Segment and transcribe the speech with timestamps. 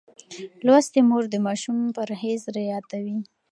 [0.65, 3.17] لوستې مور د ماشوم پرهېز رعایتوي.